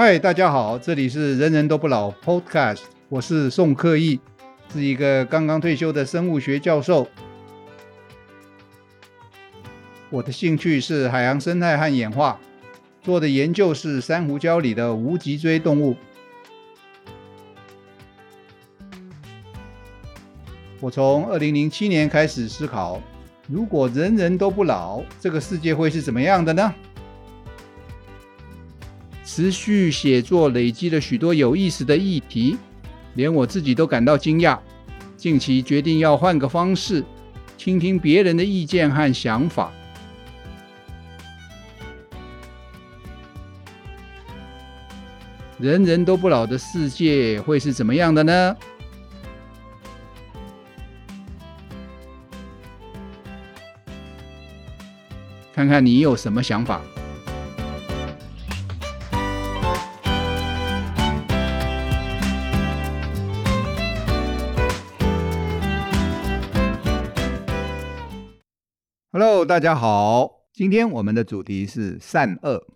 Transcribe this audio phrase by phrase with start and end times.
[0.00, 4.20] 嗨，大家好，这里是人人都不老 Podcast，我是宋克义，
[4.72, 7.08] 是一个刚刚退休的生物学教授。
[10.08, 12.38] 我的兴趣是海洋生态和演化，
[13.02, 15.96] 做的研究是珊瑚礁里的无脊椎动物。
[20.78, 23.02] 我从二零零七年开始思考，
[23.48, 26.72] 如果人人都不老，这个世界会是怎么样的呢？
[29.30, 32.56] 持续写作累积了许多有意思的议题，
[33.12, 34.58] 连我自己都感到惊讶。
[35.18, 37.04] 近期决定要换个方式，
[37.58, 39.70] 倾听别人的意见和想法。
[45.58, 48.56] 人人都不老的世界会是怎么样的呢？
[55.52, 56.80] 看看你有什么想法。
[69.20, 70.46] Hello，大家好。
[70.52, 72.68] 今天我们的主题是善恶。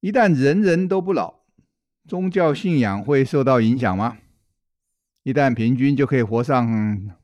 [0.00, 1.40] 一旦人人都不老，
[2.08, 4.16] 宗教信仰会受到影响吗？
[5.22, 7.14] 一旦平均就可以活上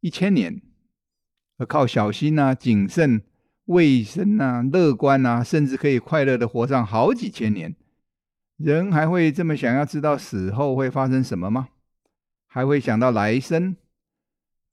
[0.00, 0.60] 一千年，
[1.56, 3.22] 而靠小心啊、谨慎、
[3.66, 7.76] 卫生啊、乐观啊，甚至可以快乐的活上好几千年，
[8.56, 11.68] 人还会这么想要知道死后会发生什么吗？
[12.48, 13.76] 还会想到来生？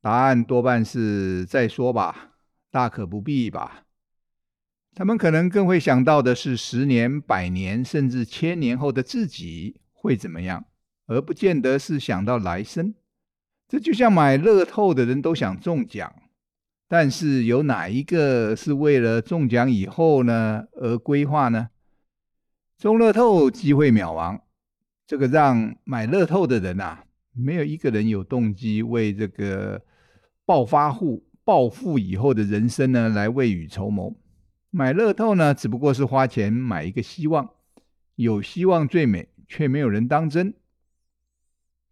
[0.02, 2.30] 答案多半是再说吧。
[2.72, 3.84] 大可不必吧。
[4.94, 10.66] 他们可能更会想到的是十年、百年，甚至千年后的自己会怎么样，
[11.06, 12.94] 而不见得是想到来生。
[13.70, 16.14] 这就像买乐透的人都想中奖，
[16.90, 21.70] 但是有哪一个是为了中奖以后呢而规划呢？
[22.78, 24.42] 中乐透机会渺茫，
[25.08, 29.82] 这个让买乐透的人啊，没有一个人有动机为这个
[30.46, 31.26] 暴发户。
[31.44, 34.16] 暴富以后的人生呢，来未雨绸缪。
[34.70, 37.50] 买乐透呢，只不过是花钱买一个希望，
[38.16, 40.54] 有希望最美，却没有人当真。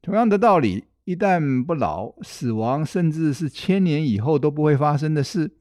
[0.02, 5.58] 同样的道理，一旦不老，死亡甚至是千年以后都不会发生的事，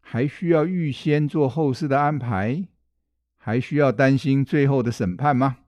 [0.00, 2.66] 还需要预先做后事的安排，
[3.38, 5.58] 还需要担心最后的审判吗？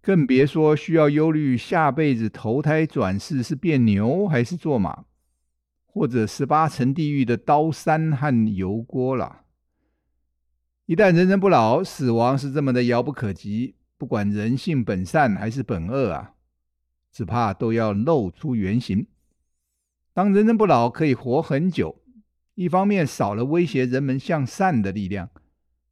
[0.00, 5.04] 更别说需要忧虑下辈子投胎转世是变牛还是做马。
[5.92, 9.42] 或者十八层地狱的刀山和油锅了。
[10.86, 16.34] 一旦人人不老，死亡是这么的遥不可及，不管人性本善还是本恶啊，
[17.12, 19.06] 只怕都要露出原形。
[20.12, 22.02] 当人人不老可以活很久，
[22.54, 25.30] 一方面少了威胁人们向善的力量，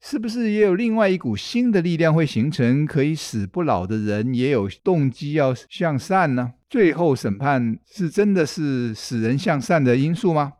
[0.00, 6.54] 是不是也有另外一股新的力量会形成，可以使不老的人也有动机要向善呢？
[6.70, 10.52] 最后审判是真的是使人向善的因素吗？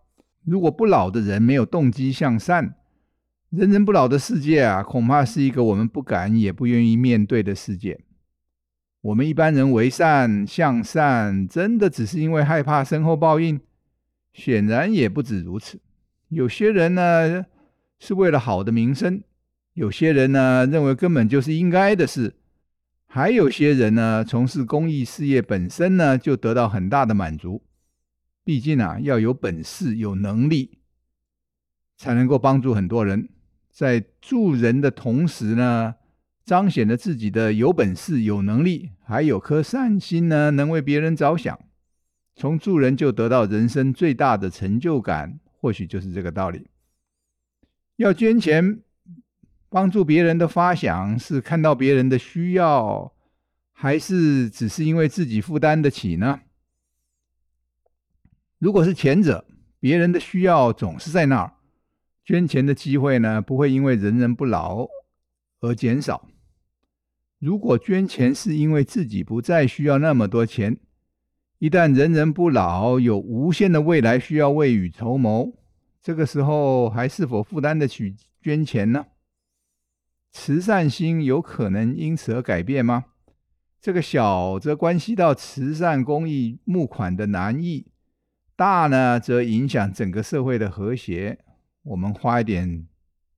[0.44, 2.74] 如果不老的人没有动机向善，
[3.50, 8.00] 人人不老的世界啊，恐怕是一个我们不敢也不愿意面对的世界。
[9.00, 13.60] 我们一般人为善向善，真的只是因为害怕身后报应？
[14.32, 15.80] 显然也不止如此。
[16.28, 17.46] 有些人呢，
[17.98, 19.20] 是为了好的名声；
[19.78, 22.34] 有些人呢，认为根本就是应该的事。
[23.06, 27.62] 还有些人呢，从事公益事业本身呢，就得到很大的满足。
[28.42, 30.78] 毕竟啊，要有本事、有能力，
[31.96, 33.28] 才能够帮助很多人。
[33.70, 35.94] 在助人的同时呢，
[36.44, 41.56] 彰显了自己的有本事、有能力，还有颗善心呢，能为别人着想。
[42.34, 46.66] 从助人就得到人生最大的成就感，或许就是这个道理。
[47.94, 48.80] 要捐钱。
[49.70, 53.12] 帮助别人的发想是看到别人的需要，
[53.72, 56.40] 还是只是因为自己负担得起呢？
[58.58, 59.46] 如果是前者，
[59.78, 61.52] 别人的需要总是在那儿，
[62.24, 64.88] 捐钱的机会呢，不会因为人人不老
[65.60, 66.28] 而减少。
[67.38, 70.78] 如果捐钱是因为自己不再需要那么多钱，
[71.58, 75.54] 一旦人人不老，有无限的未来需要未雨绸缪，
[76.02, 79.06] 这个时候还是否负担得起捐钱呢？
[80.30, 83.06] 慈善心有可能因此而改变吗？
[83.80, 87.86] 这个小则关系到慈善公益募款的难易，
[88.56, 91.38] 大呢则影响整个社会的和谐。
[91.82, 92.86] 我们花一点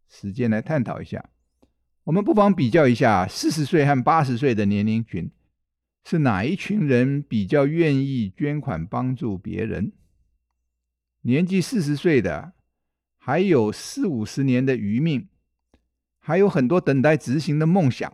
[0.09, 1.31] 时间来探讨一下。
[2.05, 5.31] 我们不妨比较一下四十岁和八十岁的年龄群，
[6.05, 9.93] 是哪一群人比较愿意捐款帮助别人？
[11.23, 12.55] 年纪四十岁的，
[13.19, 15.29] 还有四五十年的余命。
[16.21, 18.13] 还有很多等待执行的梦想，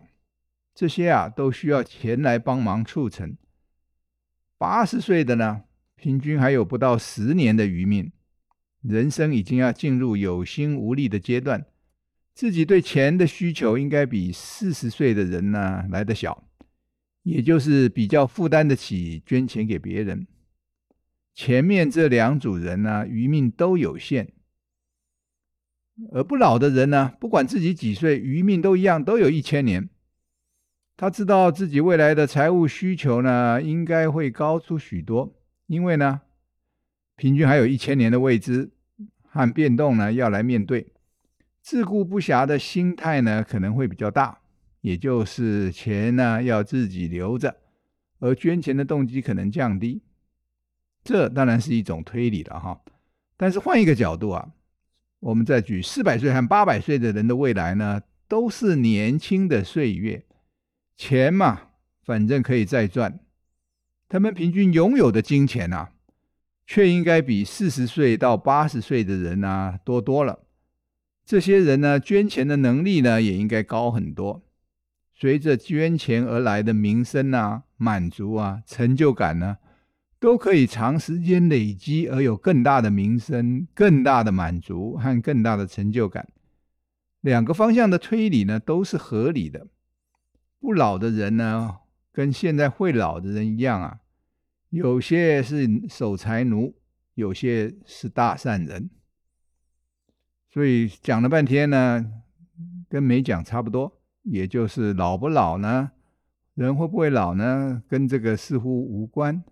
[0.73, 3.35] 这些啊都需要钱来帮忙促成。
[4.57, 5.63] 八十岁的呢，
[5.95, 8.11] 平均还有不到十年的余命，
[8.81, 11.65] 人生已经要进入有心无力的阶段，
[12.33, 16.43] 自己对钱的需求应该比四十岁的人呢来得小，
[17.23, 20.25] 也就是比较负担得起捐钱给别人。
[21.35, 24.33] 前面这两组人呢，余命都有限。
[26.13, 29.89] 而不老的人呢，不管自己几岁，余命都一样，都有一千年。
[30.95, 35.35] 他知道自己未来的财务需求呢，应该会高出许多，
[35.65, 36.21] 因为呢，
[37.15, 38.71] 平均还有一千年的未知
[39.23, 40.93] 和变动呢要来面对。
[41.61, 44.39] 自顾不暇的心态呢，可能会比较大，
[44.81, 47.57] 也就是钱呢要自己留着，
[48.19, 50.01] 而捐钱的动机可能降低。
[51.03, 52.81] 这当然是一种推理了哈，
[53.35, 54.49] 但是换一个角度啊。
[55.19, 60.23] 我们再举四百岁和八百岁的人的未来呢，都是年轻的岁月，
[60.95, 61.69] 钱嘛，
[62.03, 63.19] 反正可以再赚。
[64.07, 65.91] 他们平均拥有的金钱啊，
[66.65, 70.43] 却应该比四十岁到八十岁的人啊多多了。
[71.25, 74.43] 这些人呢，捐钱的能力呢，也应该高很多。
[75.13, 79.57] 随着捐钱而来的名声啊、满足啊、成就感呢，
[80.19, 86.27] 都可以长时间累积，而有更大的名声、更大的满足和更大的成就感。
[87.21, 89.67] 两个方向的推理呢，都是合理的。
[90.59, 91.77] 不老的人呢，
[92.11, 93.99] 跟现在会老的人一样啊，
[94.69, 96.75] 有些是守财奴，
[97.13, 98.89] 有些是大善人。
[100.49, 102.05] 所以讲了半天呢，
[102.89, 103.99] 跟没讲差不多。
[104.23, 105.91] 也就是老不老呢，
[106.55, 109.43] 人会不会老呢，跟这个似乎无关。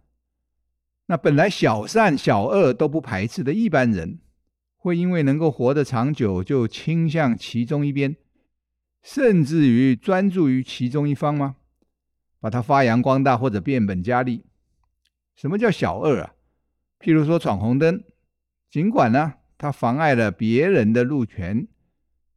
[1.07, 4.19] 那本来小善小恶都不排斥的一般人，
[4.77, 8.15] 会因为能够活得长久，就倾向其中一边，
[9.03, 11.57] 甚至于专注于其中一方吗？
[12.39, 14.45] 把它发扬光大或者变本加厉？
[15.35, 16.33] 什么叫小恶啊？
[16.99, 18.03] 譬如说闯红灯，
[18.71, 21.67] 尽管呢，它妨碍了别人的路权，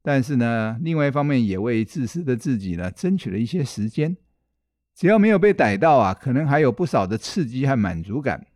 [0.02, 4.16] 但是呢，另外一方面也为自私的自己呢争取了一些时间。
[4.94, 8.47] 只要没有被逮到啊，可能还有不少的刺激和满足感。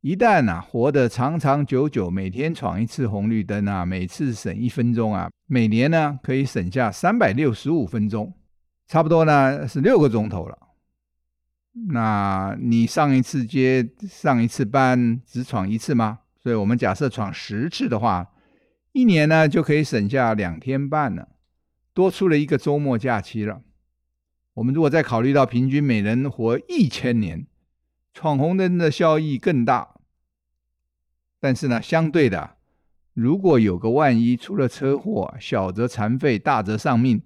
[0.00, 8.32] 一旦呐、活得长长久久，每天闯一次红绿灯啊，每次省一分钟啊，每年呢可以省下三百六十五分钟，
[8.86, 10.56] 差不多呢是六个钟头了。
[11.90, 16.20] 那你上一次街、上一次班只闯一次吗？
[16.40, 18.30] 所以我们假设闯十次的话，
[18.92, 21.30] 一年呢就可以省下两天半了，
[21.92, 23.62] 多出了一个周末假期了。
[24.54, 27.48] 我们如果再考虑到平均每人活一千年。
[28.18, 29.94] 闯红灯的效益更大，
[31.38, 32.56] 但是呢，相对的，
[33.14, 37.22] 如果有个万一出了车祸，小则残废，大则丧命，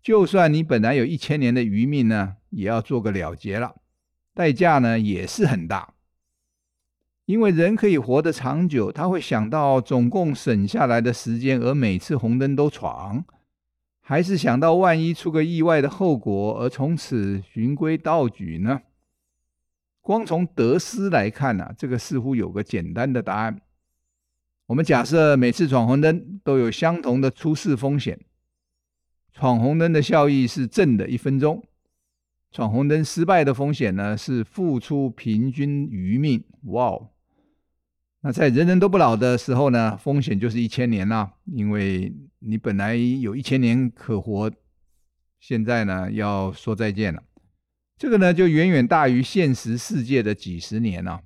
[0.00, 3.74] 就算你本来有一千年的余命呢，也要做个了结了，
[4.32, 5.94] 代价呢也是很大。
[7.24, 13.24] 因为人可以活得长久，他会想到总共省下来的时间，而每次红灯都闯，
[14.00, 18.82] 还是想到万一出个意外的后果，而从此循规蹈矩呢？
[20.08, 23.60] 光从得失来看呢、这个似乎有个简单的答案。
[24.64, 28.18] 我们假设每次闯红灯都有相同的出事风险，
[29.34, 31.62] 闯红灯的效益是正的一分钟，
[32.50, 36.42] 闯红灯失败的风险呢是付出平均余命。
[36.62, 37.10] 哇哦！
[38.22, 44.50] 那在人人都不老的时候呢，风险就是一千年啦，因为你本来有一千年可活，
[45.38, 47.22] 现在呢要说再见了。
[47.98, 51.20] 这个呢，就远远大于现实世界的几十年了。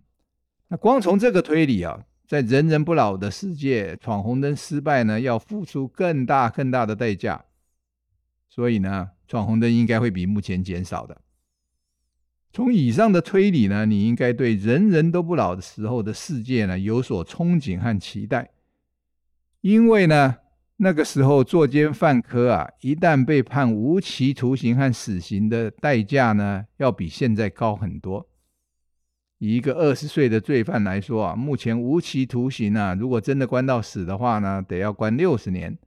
[0.68, 7.44] 那光从这个推理啊，在人人不老的世界，闯红灯失败呢，要付出更大更大的代价。
[8.48, 11.20] 所以呢，闯红灯应该会比目前减少的。
[12.54, 18.50] 从以上的推理呢，你应该对人人都不老的时候的世界呢，有所憧憬和期待，
[19.60, 20.38] 因为呢。
[20.84, 28.28] 那个时候，作奸犯科啊，一旦被判无期徒刑和死刑的代价呢，要比现在高很多。
[29.38, 35.78] 以一个二十岁的罪犯来说啊，目前无期徒刑啊，如果真的关到死的话呢，得要关六十年。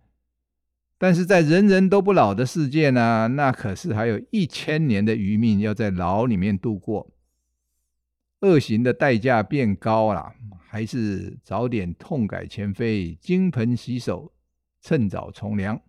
[0.98, 7.12] 但是在人人都不老的世界呢，那可是还有一千年的余命要在牢里面度过。
[8.40, 10.32] 恶行的代价变高了，
[10.66, 14.32] 还是早点痛改前非，金盆洗手。
[14.86, 15.82] 趁早从良。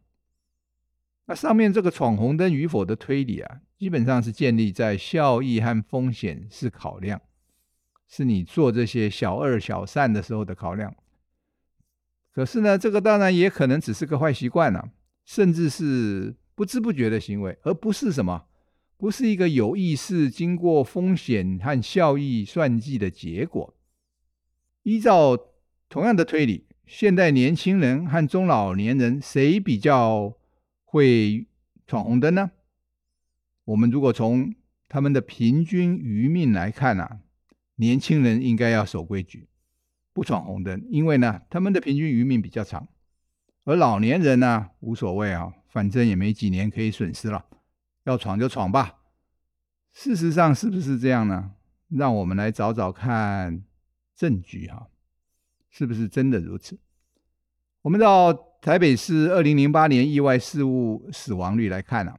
[1.27, 7.21] 那上面这个闯红灯与否的推理啊，基本上是建立在效益和风险是考量，
[8.09, 10.97] 是你做这些小二小善的时候的考量。
[12.33, 14.89] 可是呢，这个当然也可能只是个坏习惯了啊，
[15.27, 18.47] 甚至是不知不觉的行为，而不是什么，
[18.97, 23.77] 不是一个有意识、经过风险和效益算计的结果。
[24.85, 25.37] 依照
[25.91, 30.37] 同样的推理，现代年轻人和中老年人谁比较
[30.85, 31.49] 会
[31.85, 32.53] 闯红灯呢？
[33.65, 34.55] 我们如果从
[34.89, 37.19] 他们的平均余命来看啊，
[37.75, 39.49] 年轻人应该要守规矩，
[40.13, 42.87] 不闯红灯，因为呢，他们的平均余命比较长。
[43.65, 47.47] 而老年人呢，无所谓啊，反正也没几年可以损失了，
[48.05, 49.01] 要闯就闯吧。
[49.93, 51.51] 事实上是不是这样呢？
[51.89, 53.65] 让我们来找找看
[54.15, 54.87] 证据哈，
[55.77, 56.79] 是不是真的如此？
[57.83, 62.19] 我们到台北市二零零八年意外事故死亡率来看啊，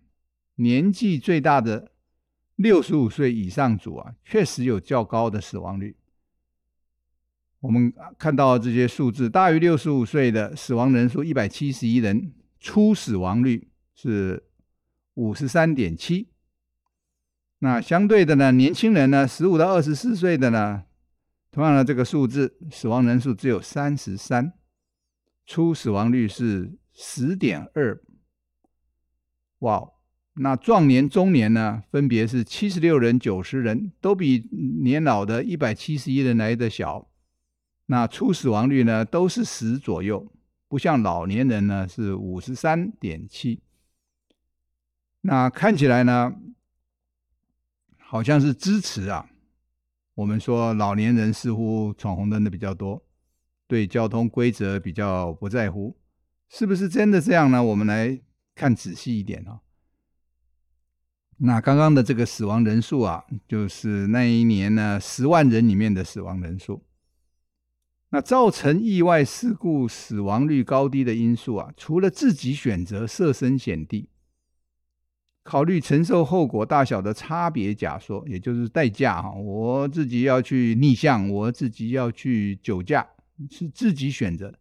[0.57, 1.91] 年纪最大的
[2.55, 5.95] 六十五岁以上组啊，确实有较高的死亡率。
[7.61, 14.43] 我们看到这些数字，大于六十五岁的死亡人数一百七十一人，初死亡率是
[15.15, 16.27] 五十三点七。
[17.57, 20.83] 那相对的呢，年轻人呢，十五到二十四岁的呢，
[21.51, 24.53] 同样的这个数字，死亡人数只有三十三，
[25.45, 28.01] 初死亡率是十点二。
[29.59, 29.89] 哇，
[30.33, 34.47] 那壮年、中年呢，分别是七十六人、九十人，都比
[34.83, 37.09] 年老的一百七十一人来的小。
[37.87, 40.31] 那初死亡率呢，都是十左右，
[40.67, 43.61] 不像老年人呢是五十三点七。
[45.21, 46.35] 那看起来呢，
[47.97, 49.29] 好像是支持啊。
[50.17, 53.05] 我们说老年人似乎闯红灯的比较多，
[53.67, 55.95] 对交通规则比较不在乎，
[56.49, 57.63] 是不是真的这样呢？
[57.63, 58.19] 我们来
[58.55, 59.59] 看仔细一点啊。
[61.37, 66.83] 那刚刚的这个死亡人数啊，就是那一年呢十万人里面的死亡人数。
[68.09, 74.09] 那造成意外事故死亡率高低的因素啊，除了自己选择设身险地，
[75.47, 83.07] 考虑承受后果大小的差别假说，也就是代价哈，我自己要去逆向，我自己要去酒驾，
[83.49, 84.53] 是自己选择。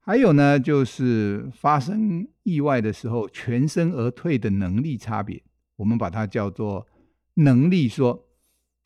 [0.00, 5.42] 还有呢，就是发生意外的时候全身而退的能力差别，
[5.76, 6.86] 我们把它叫做
[7.34, 8.24] 能力说。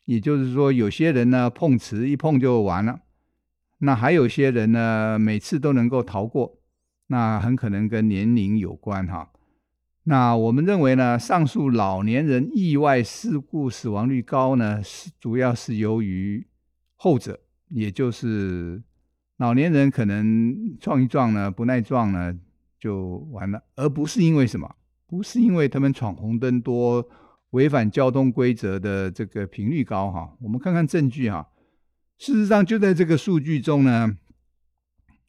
[0.03, 2.99] 也就是说，有些人呢碰瓷一碰就完了。
[3.77, 6.59] 那还有些人呢，每次都能够逃过，
[7.07, 9.31] 那很可能跟年龄有关哈。
[10.03, 16.47] 那我们认为呢，上述老年人意外事故死亡率高呢，是主要是由于
[16.95, 18.81] 后者，也就是
[19.37, 22.35] 老年人可能撞一撞呢，不耐撞呢
[22.79, 24.75] 就完了，而不是因为什么，
[25.05, 27.07] 不是因为他们闯红灯多，
[27.51, 30.35] 违反交通规则的这个频率高哈。
[30.41, 31.49] 我们看看证据哈。
[32.17, 34.17] 事实上，就在这个数据中呢，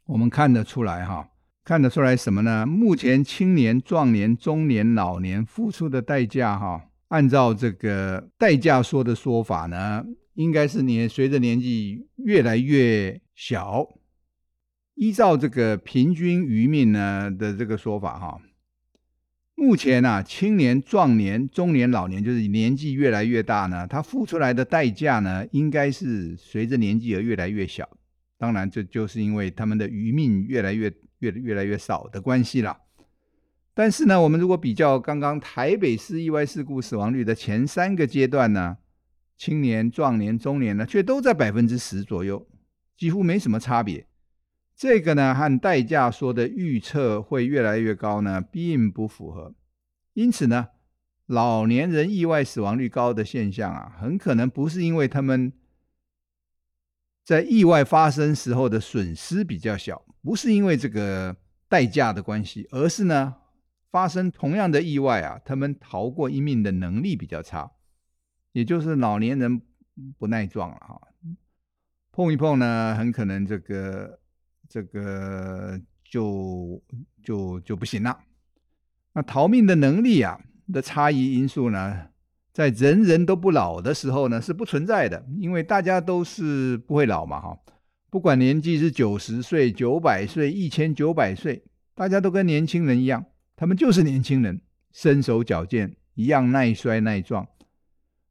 [0.06, 1.28] 我们看得出来哈，
[1.70, 2.66] 看得出来什么呢？
[2.66, 13.86] 目前青年、壮年、中年、老年付出的代价哈，按照这个代价说的说法呢，应该是年随着年纪越来越小。
[14.96, 18.40] 依照这个平均余命呢的这个说法哈。
[19.54, 27.88] 目前啊，青年、壮年、中年、老年，就是年纪越来越大呢，他付出来的代价呢，应该是随着年纪而越来越小。
[28.36, 32.76] 当然，这就是因为他们的余命越来越越越来越少的关系了。
[33.72, 38.76] 但是呢，我们如果比较刚刚台北市意外事故死亡率的前三个阶段呢，
[39.38, 42.46] 青年、壮年、中年呢，却都在百分之十左右，
[42.96, 44.06] 几乎没什么差别。
[44.76, 49.54] 这个呢，和代价说的预测会越来越高呢，并不符合。
[50.14, 50.68] 因此呢，
[51.26, 55.52] 老年人意外死亡率高的现象啊，很可能不是因为他们
[57.24, 61.36] 在意外发生时候的损失比较小，不是因为这个
[61.68, 63.34] 代价的关系，而是呢，
[63.90, 67.70] 发生同样的意外啊，他们逃过一命的能力比较差，
[68.52, 69.60] 也就是老年人
[70.18, 71.00] 不耐撞了哈，
[72.12, 74.18] 碰一碰呢，很可能这个。
[74.72, 76.80] 这个就
[77.24, 78.20] 就就不行了。
[79.14, 80.40] 那逃命的能力啊
[80.72, 82.06] 的差异因素呢，
[82.52, 87.58] 在人人都不老的时候呢是不存在的，因为大家都是不会老嘛哈。
[88.10, 91.62] 不管年纪是九十岁、九百岁、一千九百岁，
[91.94, 93.24] 大家都跟年轻人一样，
[93.54, 94.60] 他们就是年轻人，
[94.92, 97.46] 身手矫健，一样耐摔耐撞。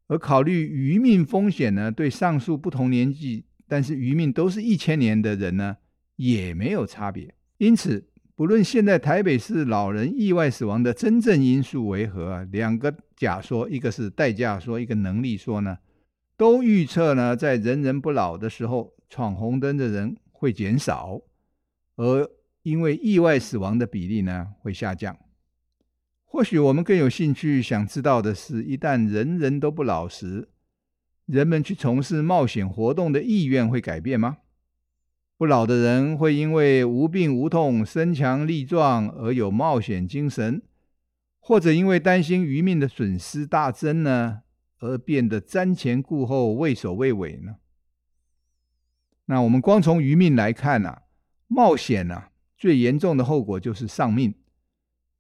[0.08, 5.78] 而考虑余命风险呢，对上述不同年纪但是余命都是一千年的人呢，
[6.18, 15.78] 也没有差别，因此，不论现在台北市老人意外死亡的真正因素为何，两个假说，一个是代价说，一个能力说呢，
[16.36, 21.20] 都预测呢，在人人不老的时候，闯红灯的人会减少，
[21.96, 22.30] 而
[22.62, 25.18] 因为意外死亡的比例呢会下降。
[26.26, 30.50] 或许我们更有兴趣想知道的是，一旦人人都不老实，
[31.26, 34.38] 人们去从事冒险活动的意愿会改变吗？
[35.38, 40.62] 不老的人会因为无病无痛、身强力壮而有冒险精神，
[41.40, 44.42] 或者因为担心余命的损失大增呢，
[44.80, 47.56] 而变得瞻前顾后、畏首畏尾呢？
[49.30, 51.04] 那我们光从余命来看啊，
[51.48, 54.34] 冒险啊，最严重的后果就是丧命。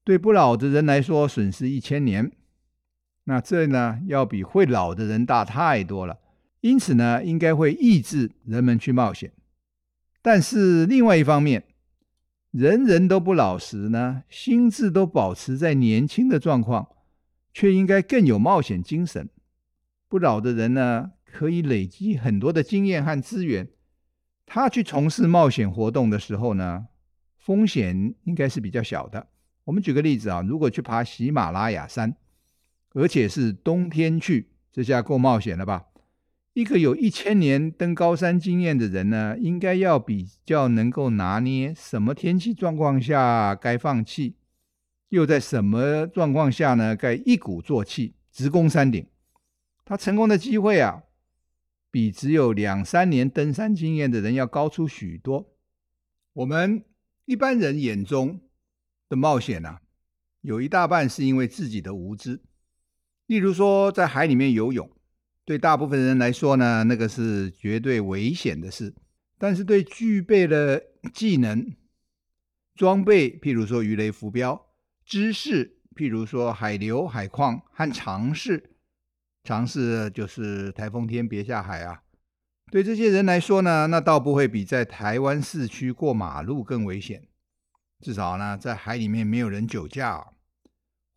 [0.03, 2.31] 对不老的人来说，损失一千年，
[3.25, 6.17] 那这呢，要比会老的人大太多了。
[6.61, 9.31] 因此呢，应该会抑制人们去冒险。
[10.23, 11.65] 但是另外一方面，
[12.49, 16.87] 人人都不老时呢，心智都保持在年轻的状况，
[17.53, 19.29] 却应该更有冒险精神。
[20.07, 23.69] 不老的人呢，可以累积很多的经验和资源，
[24.51, 26.87] 他去从事冒险活动的时候呢，
[27.37, 29.27] 风险应该是比较小的。
[29.65, 32.15] 我们举个例子啊，如果去爬喜马拉雅山，
[32.95, 35.85] 而且是冬天去，这下够冒险了吧？
[36.53, 44.35] 一个有一千年登高山经验的人呢，应该要比较能够拿捏什么天气状况下该放弃，
[45.09, 49.05] 又在什么状况下呢，该一鼓作气直攻山顶。
[49.85, 51.03] 他成功的机会啊，
[51.91, 55.55] 比只有两三年登山经验的人要高出许多。
[56.33, 56.85] 我们
[57.25, 58.41] 一般人眼中
[59.07, 59.81] 的冒险啊，
[60.41, 62.41] 有一大半是因为自己的无知。
[63.25, 64.89] 例如说，在海里面游泳，
[65.45, 68.95] 对大部分人来说呢，那个是绝对危险的事。
[69.37, 70.81] 但是对具备了
[71.13, 71.73] 技能、
[72.75, 74.67] 装备，譬如说鱼雷浮标、
[75.05, 78.68] 知识，譬如说海流、海况和常识。
[79.49, 82.03] 尝试就是台风天别下海啊！
[82.71, 87.23] 对这些人来说呢，那倒不会比在台湾市区过马路更危险。
[87.99, 90.27] 至少呢，在海里面没有人酒驾啊。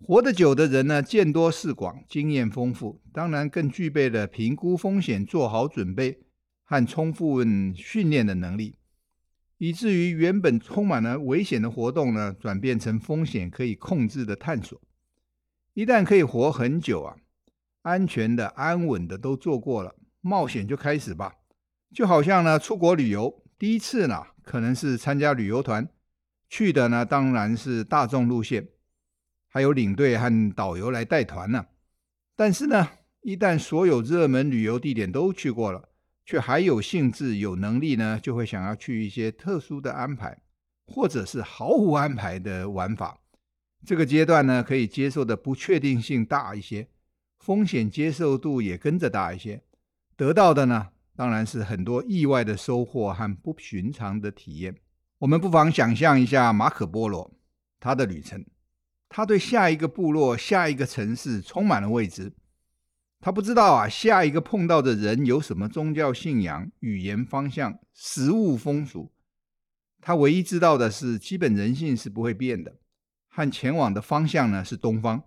[0.01, 6.21] 活得久的人呢，见多识广，经验丰富，当然更具备了评估风险、做好准备
[6.65, 8.79] 和充分训练的能力，
[9.59, 14.81] 以至于原本充满了危险的活动呢，转变成风险可以控制的探索。
[15.75, 17.17] 一旦可以活很久啊！
[17.83, 21.35] 安全的、安稳的都做过了，冒险就开始吧。
[21.95, 25.89] 就好像呢，出国旅游，第一次呢，可能是参加旅游团，
[26.49, 28.69] 去的呢，当然是大众路线，
[29.49, 31.67] 还有领队和导游来带团呢。
[32.35, 32.89] 但是呢，
[33.21, 35.91] 一旦所有热门旅游地点都去过了，
[36.25, 40.39] 却还有兴致、有能力呢，就会想要去一些特殊的安排，
[40.87, 43.19] 或者是毫无安排的玩法。
[43.85, 46.89] 这个阶段呢，可以接受的不确定性大一些。
[47.43, 49.65] 风险接受度也跟着大一些，
[50.17, 54.77] 得到的呢，当然是很多意外的收获和不寻常的体验。
[55.19, 57.33] 我们不妨想象一下马可波罗
[57.81, 58.47] 他的旅程，
[59.09, 62.33] 他对下一个部落、下一个城市充满了未知，
[63.21, 69.11] 他不知道啊，下一个碰到的人有什么宗教信仰、语言方向、食物风俗。
[70.01, 72.77] 他唯一知道的是，基本人性是不会变的，
[73.27, 75.25] 和前往的方向呢是东方。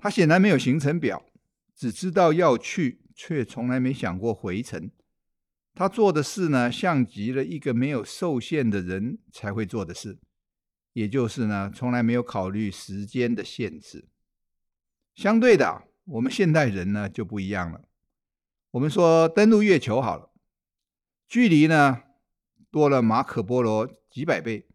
[0.00, 1.26] 他显然没有行程表，
[1.74, 4.90] 只知道要去，却从来没想过回程。
[5.74, 10.18] 他做的事呢，像极了一个没有受限的人才会做的事，
[10.94, 14.08] 也就是呢，从来没有考虑时间的限制。
[15.14, 17.84] 相对的，我们现代人呢就不一样了。
[18.72, 20.32] 我们说登陆月球好了，
[21.28, 22.02] 距离呢
[22.70, 24.66] 多了马可波罗几百倍，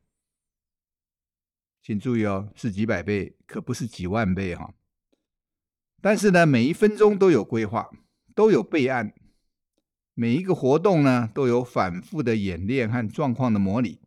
[1.81, 4.73] 请注意哦，是几百倍，可不是几万倍哈。
[6.05, 7.89] 但是呢，每一分钟都有规划，
[8.35, 9.15] 都有备案，
[10.13, 13.99] 每一个活动呢都有反复的演练和状况的模拟，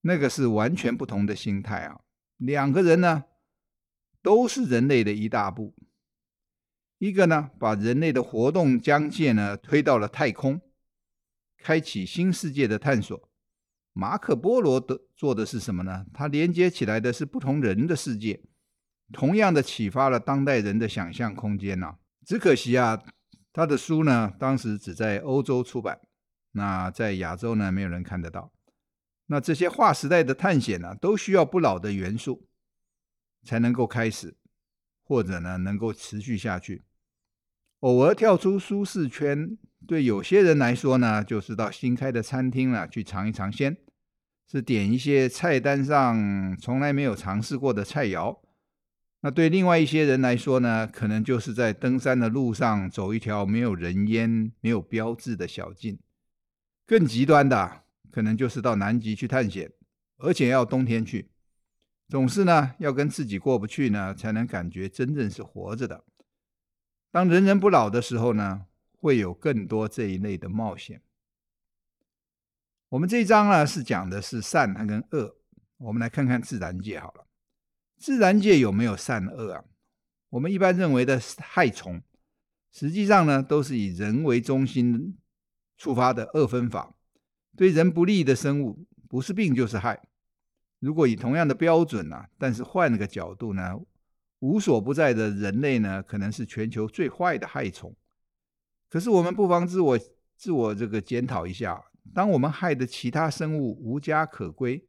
[0.00, 2.00] 那个是完全不同的心态啊。
[2.38, 3.24] 两个人呢，
[4.22, 5.74] 都是人类的一大步，
[6.96, 10.58] 一个呢把人类的活动疆界呢推到了太空，
[11.58, 13.30] 开启新世界的探索。
[13.92, 16.06] 马可波罗的做的是什么呢？
[16.14, 18.42] 他连接起来的是不同人的世界。
[19.12, 23.02] 同样的启发了当代人的想象空间呐、啊，只可惜啊，
[23.52, 26.00] 他的书呢，当时只在欧洲出版，
[26.52, 28.52] 那在亚洲呢，没有人看得到。
[29.26, 32.46] 那这些划时代的探险呢，都需要不老的元素，
[33.42, 34.36] 才能够开始，
[35.02, 36.82] 或者呢，能够持续下去。
[37.80, 43.76] 偶尔跳出舒适圈，对有些人来说呢，就是到新开的餐厅了，去尝一尝鲜，
[44.50, 48.43] 是点一些菜单上从来没有尝试过的菜肴。
[49.24, 55.98] 那对另外一些人来说呢，可能就是在登山的路上走一条没有人烟、没有标志的小径。
[56.86, 59.72] 更极端的，可能就是到南极去探险，
[60.18, 61.30] 而且要冬天去。
[62.06, 66.04] 总是呢要跟自己过不去呢，才能感觉真正是活着的。
[67.10, 68.66] 当人人不老的时候呢，
[69.00, 71.00] 会有更多这一类的冒险。
[72.90, 75.38] 我们这一章呢是讲的是善跟恶，
[75.78, 77.23] 我们来看看自然界好了。
[77.96, 79.64] 自然界有没有善恶啊？
[80.30, 82.02] 我们一般认为的害虫，
[82.72, 85.16] 实际上呢都是以人为中心
[85.76, 86.94] 触发的二分法，
[87.56, 90.02] 对人不利的生物，不是病就是害。
[90.80, 93.80] 如果以同样的标准呢、啊，但是换个角度呢，
[94.40, 97.94] 无所不在的人类呢，可能是全球最坏的害虫。
[98.90, 99.98] 可是我们不妨自我
[100.36, 104.86] 自我这个检讨一下，当我们害的其他生物无家可归，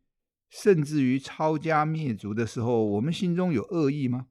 [0.50, 4.28] 甚至于抄家灭族的时候，我们心中有恶意吗？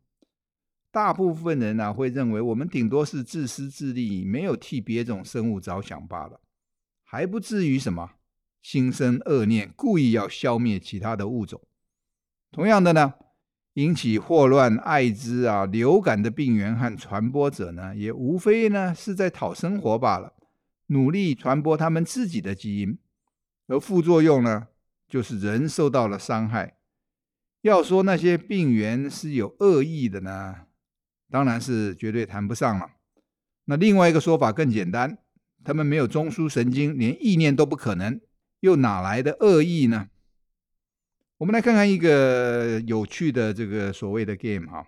[0.90, 6.40] 大部分人呢、会认为我们顶多是自私自利，没有替别种生物着想罢了，
[7.02, 8.12] 还不至于什么
[8.62, 11.60] 心生恶念，故意要消灭其他的物种。
[12.52, 13.14] 同样的呢，
[13.72, 20.34] 引起霍乱、艾滋啊、流感的病原和传播者呢，也无非呢是在讨生活罢了，
[20.86, 22.96] 努力传播他们自己的基因，
[23.66, 24.68] 而副作用呢，
[25.08, 26.76] 就是人受到了伤害。
[27.62, 30.66] 要说那些病原是有恶意的呢，
[31.30, 32.90] 当然是绝对谈不上了。
[33.64, 35.16] 那另外一个说法更简单，
[35.64, 38.20] 他们没有中枢神经，连意念都不可能，
[38.60, 40.10] 又哪来的恶意呢？
[41.38, 44.86] 我们来看看一个有趣的这个所谓的 game 哈。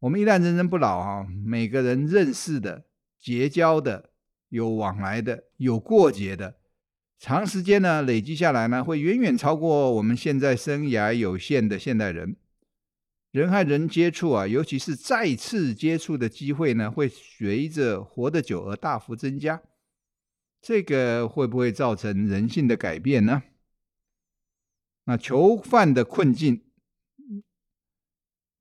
[0.00, 2.84] 我们一旦人人不老哈，每个人认识的、
[3.18, 4.10] 结交的、
[4.48, 6.56] 有往来的、有过节的，
[7.18, 12.36] 长时间呢累积下来呢，会远远超过我们现在生涯有限的现代人。
[13.30, 19.60] 人和人接触啊，尤其是再次接触的机会呢，会随着活得久而大幅增加。
[20.62, 23.42] 这个会不会造成人性的改变呢？
[25.06, 26.62] 那囚犯的困境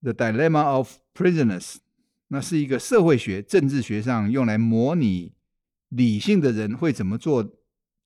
[0.02, 1.76] ，The Dilemma of Prisoners，
[2.30, 5.36] 那是一个社会学、政治学上用来模拟
[5.89, 7.62] 理性的人会怎么做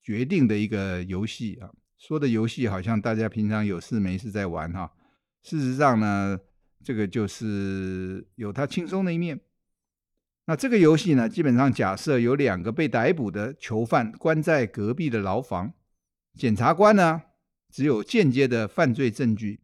[0.08, 1.68] 决定的一个游戏啊。
[1.98, 4.92] 说的游戏好像大家平常有事没事在玩哈，
[5.42, 6.38] 事实上呢。
[6.80, 9.40] 这个就是有它轻松的一面。
[10.46, 15.74] 那这个游戏呢，基本上假设有两个被逮捕的囚犯关在隔壁的牢房，
[16.34, 17.22] 检察官呢
[17.68, 19.60] 只有间接的犯罪证据，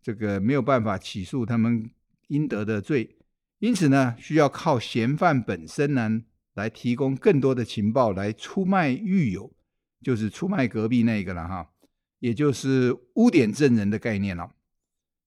[0.00, 1.90] 这个没有办法起诉他们
[2.28, 3.16] 应得的罪，
[3.58, 6.22] 因此呢，需要靠嫌犯本身呢
[6.56, 9.52] 来提供更多的情报来出卖狱友，
[10.02, 11.70] 就是出卖隔壁那个了哈，
[12.18, 14.54] 也就是污点证人的概念了。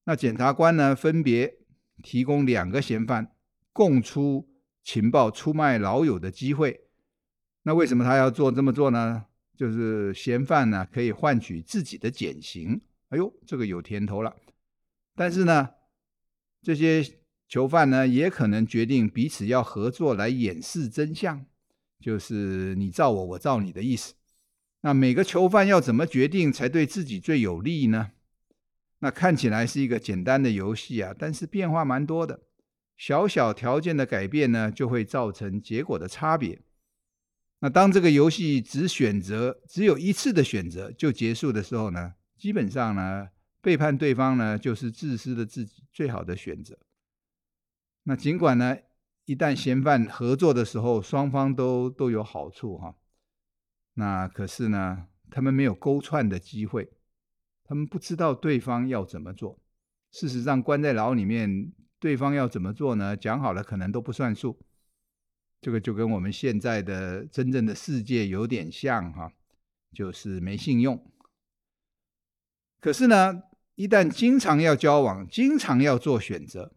[0.05, 1.59] 那检察官呢，分别
[2.03, 3.31] 提供两个嫌犯
[3.71, 4.49] 供出
[4.83, 6.81] 情报、出卖老友的机会。
[7.63, 9.25] 那为什么他要做这么做呢？
[9.55, 12.81] 就是嫌犯呢可以换取自己的减刑。
[13.09, 14.35] 哎呦，这个有甜头了。
[15.15, 15.69] 但是呢，
[16.61, 17.03] 这些
[17.49, 21.47] 囚犯呢也可能决定彼此要合作来掩饰真相，
[21.99, 24.13] 就是你罩我，我罩你的意思。
[24.81, 28.11] 那每个囚犯要怎么决定才对自己最有利呢？
[28.99, 32.41] 那看起来是一个简单的游戏啊，但是变化蛮多的。
[32.95, 36.61] 小小条件的改变呢，就会造成结果的差别。
[37.61, 46.77] 那当这个游戏只选择只有一次的选择就结束的时候呢，基本上呢，背叛对方呢，就是自私的自己最好的选择。
[48.03, 48.77] 那尽管呢，
[49.25, 52.95] 一旦嫌犯合作的时候，双方都都有好处哈。
[53.93, 56.91] 那可是呢，他们没有勾串的机会。
[57.63, 59.59] 他们不知道对方要怎么做。
[60.11, 63.15] 事实上，关在牢里面，对方要怎么做呢？
[63.15, 64.59] 讲好了，可能都不算数。
[65.61, 69.31] 这个就跟我们现在的真正的世界有点像哈，
[69.93, 71.11] 就是没信用。
[72.79, 73.43] 可是呢，
[73.75, 76.73] 一旦经常要交往，经常要做选择，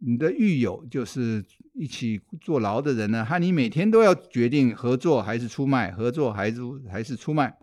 [0.00, 7.58] 你的狱友就是一起坐牢的人呢，和你每天都要决定合作还是出卖，合作还是还是出卖。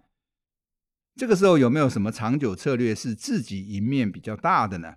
[1.15, 4.96] 这个时候有没有什么长久策略是自己赢面比较大的呢？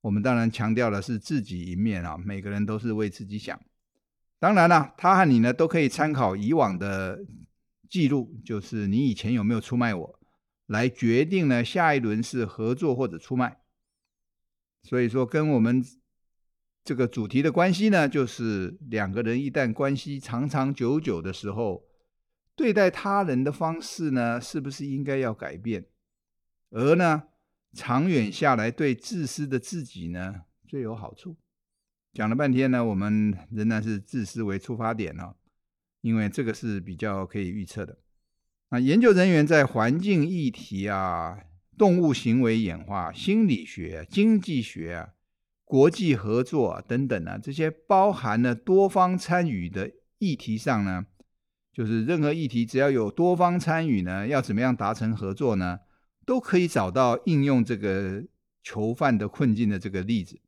[0.00, 3.60] 我们当然强调的是自己赢面啊，每个人都是为自己想。
[4.38, 7.24] 当然了，他和你呢都可以参考以往的
[7.88, 10.20] 记录，就是你以前有没有出卖我，
[10.66, 13.58] 来决定呢下一轮是合作或者出卖。
[14.82, 15.84] 所以说，跟我们
[16.86, 21.84] 这个主题的关系呢，就是两个人一旦关系长长久久的时候。
[22.54, 25.84] 对待他人的方式呢，是不是应该要改变？
[26.70, 27.24] 而呢，
[27.74, 31.36] 长远下来对自私的自己呢最有好处。
[32.14, 35.34] 讲了半天呢，我们仍然是自私为出发点哦，
[36.00, 37.98] 因为这个是比较可以预测的。
[38.70, 41.38] 那研究人员在环境议题啊
[41.76, 45.08] 动物行为演化、心理学、经济学啊、
[45.66, 51.04] 国际合作啊等等啊，这些包含了多方参与的议题上呢，
[51.72, 55.80] 就是任何议题只要有多方参与呢，要怎么样达成合作呢，
[56.24, 58.22] 都可以找到应用这个
[58.62, 60.40] 囚犯的困境的这个例子。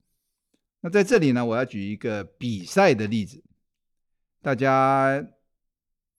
[0.83, 3.43] 那在这里呢，我要举一个比赛的例子，
[4.41, 5.27] 大家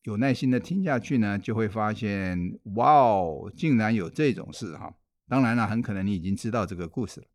[0.03, 4.93] 有耐心的听下去呢，就会发现，哇哦，竟然有这种事哈！
[5.29, 7.27] 当然了，很可能你已经知道这个故事了。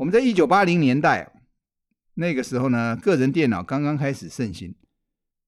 [0.00, 1.30] 我们在一九八零年代
[2.14, 4.74] 那个时候呢，个人电脑刚刚开始盛行。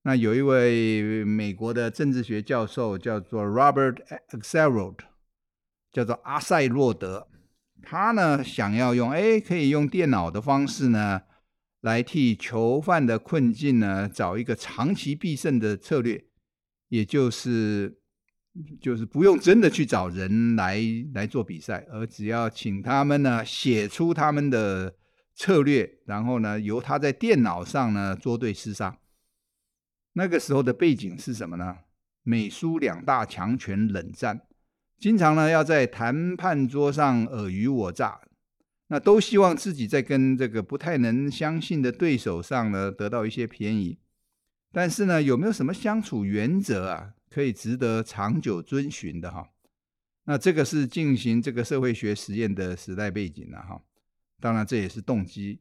[0.02, 3.96] 那有一位美国的政治学教授叫做 Robert
[4.28, 4.96] Axelrod，
[5.90, 7.28] 叫做阿塞洛德。
[7.82, 11.22] 他呢，想要用哎，可以用电脑的方式呢，
[11.80, 16.26] 来替囚犯的困境呢，找一个长期必胜的策略，
[16.88, 18.01] 也就是
[18.80, 20.78] 就是不用真的去找人来
[21.14, 24.94] 来做比赛，而只要请他们呢写出他们的
[25.34, 28.98] 策略，然后呢由他在电脑上呢捉对厮杀。
[30.12, 31.78] 那个时候的背景是什么呢？
[32.22, 34.42] 美苏两大强权冷战。
[34.98, 38.20] 经常呢要在谈判桌上尔虞我诈，
[38.88, 43.98] 那都希望自己在跟这个不太能相信的对手上呢得到一些便宜，
[44.70, 49.48] 但是呢有没有什么相处原则啊可以值得长久遵循的哈？
[50.24, 53.82] 那这个是进行这个社会学实验的时代背景了哈，
[54.38, 55.60] 当然这也是动机。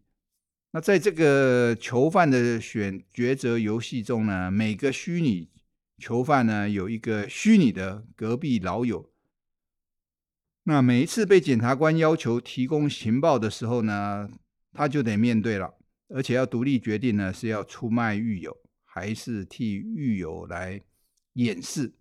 [0.72, 5.50] 那在这个囚犯的选抉择游戏中呢，每个虚拟
[5.98, 9.10] 囚犯呢有一个虚拟的隔壁老友。
[10.64, 14.30] 那每一次被检察官要求提供情报的时候呢，
[14.72, 15.74] 他就得面对了，
[16.10, 18.56] 而且要独立决定呢，是要出卖狱友，
[18.86, 20.80] 还是替狱友来
[21.34, 21.94] 掩饰。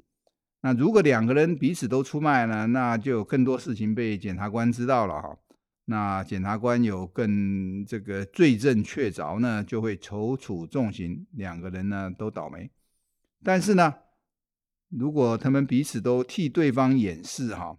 [0.60, 5.38] 那如果两个人彼此都出卖呢，那就更多事情被检察官知道了哈。
[5.84, 12.70] 那检察官有更这个罪证确凿呢，就会惩处重刑，两个人呢都倒霉。
[13.42, 13.94] 但是呢，
[14.88, 17.78] 如果他们彼此都替对方掩饰哈。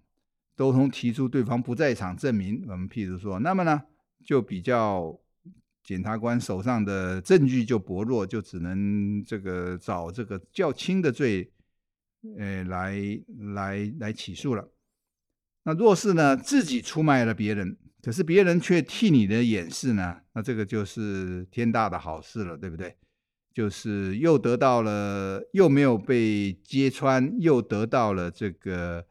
[0.54, 3.82] 都通提出对方不在场证明，我们譬如说，那么呢，
[4.24, 5.20] 就比较
[5.84, 11.52] 检察官手上的证据就薄弱，就只能这个找这个较轻的罪，
[12.38, 12.96] 呃，来
[13.56, 14.72] 来来起诉了。
[15.63, 22.96] 那若是呢自己出卖了别人，可是别人却替你的掩饰呢，那这个就是天大的好事了，对不对？
[23.54, 29.06] 就是又得到了，又没有被揭穿，又得到了这个。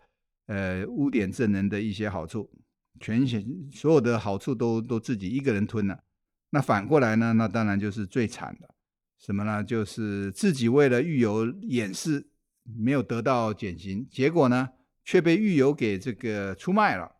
[0.46, 2.50] 呃，污点证人的一些好处，
[2.98, 6.02] 全险所有的好处都都自己一个人吞了。
[6.50, 7.32] 那反过来呢？
[7.34, 8.74] 那当然就是最惨的，
[9.18, 9.62] 什么呢？
[9.62, 12.26] 就是自己为了狱友掩饰，
[12.64, 14.70] 没有得到减刑，结果呢
[15.04, 17.12] 却被狱友给这个出卖了。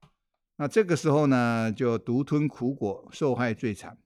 [0.57, 3.97] 那这个时候呢，就独吞苦果，受害最惨。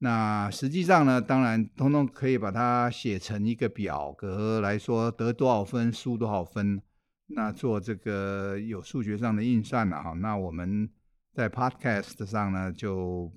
[0.00, 6.80] 那实际上呢，当然通通可以把它写成一个表格来说，得多少分，输多少分。
[7.28, 10.88] 那做这个有数学上的运算了哈，那我们
[11.32, 13.32] 在 Podcast 上呢就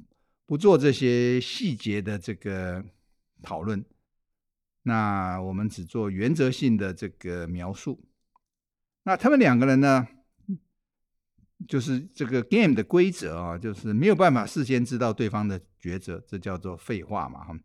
[0.51, 2.83] 不做这些细节的这个
[3.41, 3.85] 讨论，
[4.83, 8.03] 那我们只做原则性的这个描述。
[9.03, 10.05] 那他们两个人呢，
[11.69, 17.57] 就是这个 game 的规则啊，就是没有办法事先知道对方的抉择，这叫做废话嘛哈。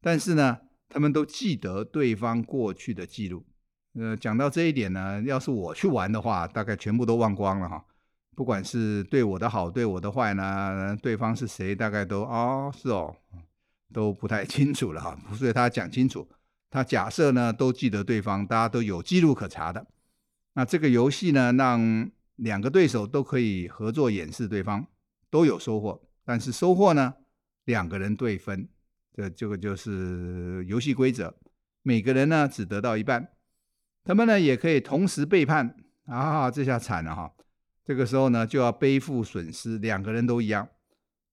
[0.00, 3.46] 但是呢，他们都记得对方过去的记录。
[3.94, 7.86] 呃，讲到这一点呢，要是我去玩的话，大概全部都忘光了哈。
[8.34, 13.14] 不管是对我的好，对我的坏呢，对方是谁，大概都哦，是哦，
[13.92, 15.18] 都不太清楚了哈。
[15.34, 16.26] 所以他讲清楚，
[16.70, 19.86] 他假设呢都记得对方，大家都有记录可查的。
[20.54, 24.86] 那这个游戏呢，让两个对手都可以合作掩饰对方，
[25.30, 26.02] 都有收获。
[26.24, 27.14] 但是收获呢，
[27.64, 28.68] 两个人对分，
[29.12, 31.34] 这这个就是游戏规则，
[31.82, 33.30] 每个人呢只得到一半。
[34.04, 37.32] 他们呢也可以同时背叛啊，这下惨了哈！
[37.84, 40.68] 这个时候呢就要背负损失，两个人都一样。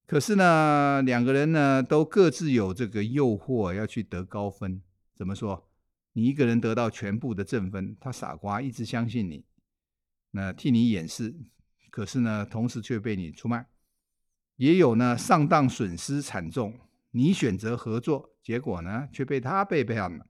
[0.07, 4.81] 可是呢，两个人呢都各自有这个诱惑要去得高分。
[5.15, 5.69] 怎么说？
[6.13, 9.45] 你一个人得到全部的正分，他傻瓜一直相信你，
[10.31, 11.35] 那替你掩饰，
[11.91, 13.67] 可是呢同时却被你出卖。
[14.55, 16.73] 也有呢上当损失惨重，
[17.11, 20.25] 你选择合作，结果呢却被他背叛了。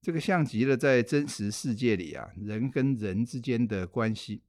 [0.00, 4.42] 这个像极了在真实世界里啊，人跟人之间的关系。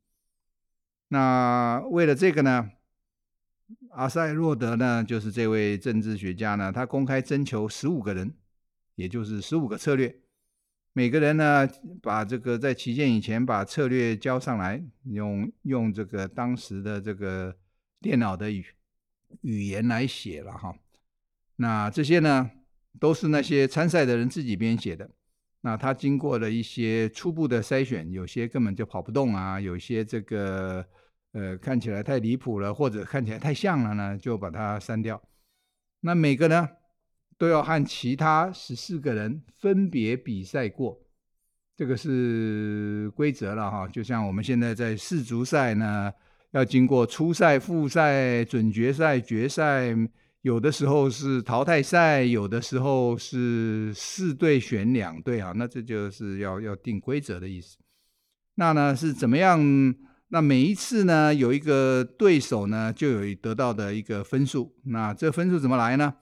[1.09, 2.69] 那为了这个呢，
[3.91, 8.33] 阿塞洛德呢，就是这位政治学家呢，他公开征求十五个人，
[8.95, 10.13] 也就是十五个策略，
[10.93, 11.67] 每个人呢，
[12.01, 17.55] 把这个在旗舰以前把策略交上来，用用这个当时的这个
[18.01, 18.65] 电脑的语
[19.41, 20.75] 语言来写了哈。
[21.55, 22.51] 那这些呢，
[22.99, 25.09] 都是那些参赛的人自己编写的。
[25.61, 30.85] 那他经过了一些初步的筛选，有些根本就跑不动啊，有些这个
[31.33, 35.21] 呃看起来太离谱了，或者看起来太像了呢，就把它删掉。
[36.01, 36.69] 那每个呢？
[37.39, 40.99] 都要和其他十四个人分别比赛过，
[41.75, 43.87] 这个是规则了哈。
[43.87, 46.11] 就像我们现在在世足赛呢，
[46.49, 49.95] 要经过初赛、复赛、准决赛、决赛，
[50.41, 55.53] 有的时候是淘汰赛，有的时候是四队选两队啊。
[55.55, 57.77] 那这就是要要定规则的意思。
[58.55, 59.59] 那呢是怎么样？
[60.29, 64.75] 那每一次呢，有一个对手呢，就有得到的一个分数。
[64.83, 66.15] 那这分数怎么来呢？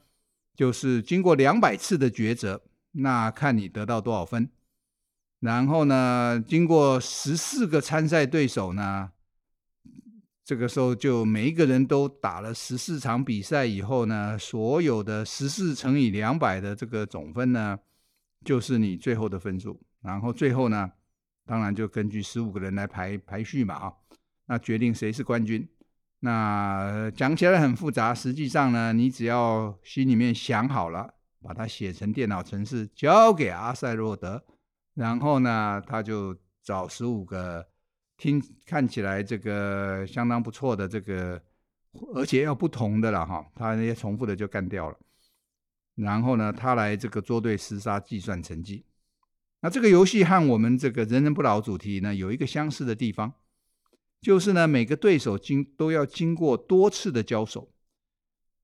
[0.56, 4.50] 就是经过两百次的抉择，那看你得到多少分。
[5.40, 9.12] 然后呢，经过十四个参赛对手呢，
[10.44, 17.80] 这个时候就每一个人都打了十四场比赛以后呢，所有的十四乘以两百的这个总分呢，
[18.44, 19.82] 就是你最后的分数。
[20.02, 20.92] 然后最后呢，
[21.46, 23.94] 当然就根据十五个人来排排序嘛，啊，
[24.48, 25.68] 那决定谁是冠军。
[26.20, 34.44] 那讲起来很复杂，实际上呢，你只要心里面想好了，把它写成电脑程式，交给阿赛洛德，
[34.96, 37.68] 然后呢，他就找十五个
[38.18, 41.40] 听看起来这个相当不错的这个，
[42.16, 44.98] 而且要不同的了哈，他那些重复的就干掉了，
[45.94, 48.84] 然后呢，他来这个捉对厮杀计算成绩。
[49.66, 53.34] 那这个游戏和我们这个人人不老主题呢，有一个相似的地方。
[54.22, 57.74] 就是呢，每个对手经都要经过多次的交手。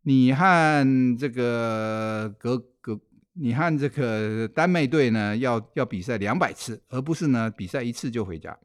[0.03, 2.99] 你和这个格格，
[3.33, 8.55] 你和这个丹麦队呢，要要比赛两百次，而不是呢比赛一次就回家。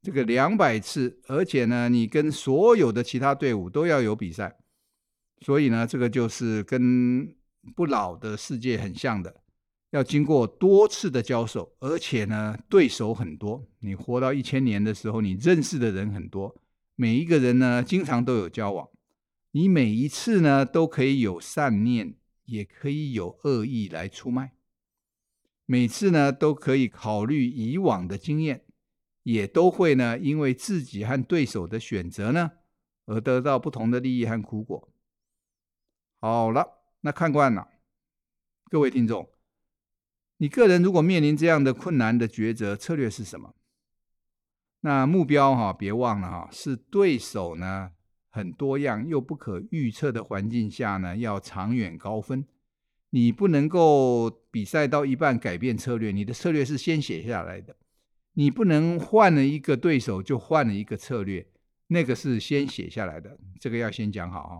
[0.00, 4.56] 这个两百次，而且呢，你跟所有的其他队伍都要有比赛。
[5.42, 7.36] 所以呢，这个就是跟
[7.74, 9.42] 不老的世界很像的。
[9.90, 13.66] 要经过多次的交手，而且呢，对手很多。
[13.78, 16.60] 你活到一千年的时候，你认识的人很多，
[16.96, 18.88] 每一个人呢，经常都有交往。
[19.52, 24.52] 你每一次呢，都可以有善念，也可以有恶意来出卖。
[25.64, 28.64] 每次呢，都可以考虑以往的经验，
[29.22, 32.52] 也都会呢，因为自己和对手的选择呢，
[33.06, 34.92] 而得到不同的利益和苦果。
[36.20, 37.68] 好了，那看惯了，
[38.68, 39.35] 各位听众。
[40.38, 43.54] 你个人如果面临这样的困难的抉择，策略是什么？
[44.80, 47.90] 那目标哈，别忘了哈，是对手呢
[48.28, 52.46] 很多样又不可预测的环境下呢，要长远高分。
[53.10, 57.76] 你不能够比赛到一半改变策略，你的策略是先写下来的。
[58.34, 61.46] 你不能换了一个对手就换了一个策略，
[61.86, 64.54] 那个是先写下来的，这个要先讲好啊。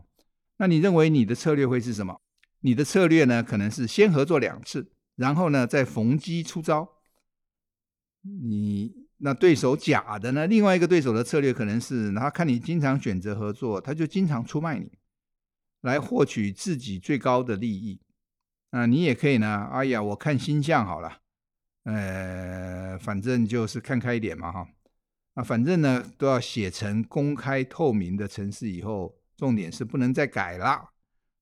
[0.57, 2.19] 那你认为你的策略会是什么？
[2.61, 4.91] 你的策略呢，可能是先合作两次。
[5.17, 6.89] 然后呢，再逢机出招。
[8.23, 10.47] 你那对手假的呢？
[10.47, 14.91] 另外一个对手的策略可能是，他看你经常选择合作，他就经常出卖你，
[15.81, 18.01] 来获取自己最高的利益。
[18.71, 19.69] 啊，你也可以呢。
[19.73, 21.21] 哎呀，我看星象好了，
[21.85, 24.69] 呃，反正就是看开一点嘛，哈。
[25.35, 30.91] 啊，反正呢都要写成公开透明的城市以后，重点是不能再改了。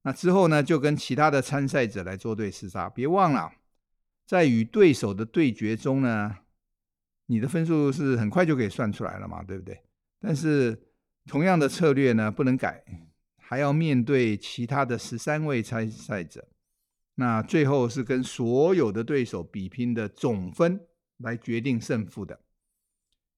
[0.03, 3.51] 那之后呢，就跟其他的参赛者来作对厮杀，别忘了。
[4.27, 6.35] 在与对手的对决中呢，
[7.27, 9.79] 你的分数是很快就可以算出来了嘛，对不对？
[10.19, 10.89] 但是
[11.27, 12.83] 同样的策略呢，不能改，
[13.37, 16.49] 还要面对其他的十三位参赛者。
[17.17, 20.81] 那最后是跟所有的对手比拼的总分
[21.19, 22.41] 来决定胜负的。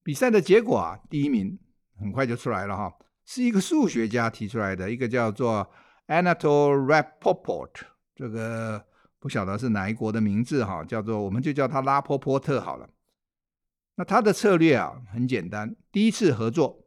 [0.05, 1.59] 比赛的结果啊，第一名
[1.99, 5.69] 很快就出来了哈，是一个数学家提出来的，一个叫做
[6.07, 7.73] Anatol Rapoport
[8.15, 8.87] 这个。
[9.27, 12.89] 不晓得是哪一国的名字哈，叫做我们就叫他拉波波特好了。
[13.97, 16.87] 那他的策略啊很简单，第一次合作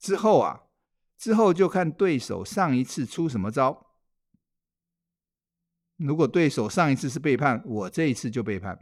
[0.00, 0.62] 之后啊，
[1.16, 3.86] 之后就看对手上一次出什么招。
[5.96, 8.74] 如果对手上一次是背叛，我这一次就背叛；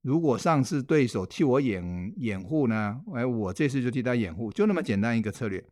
[0.00, 5.62] 如果上次对手替我掩掩护呢，哎，我这次就替他掩护，就那么简单一个策略。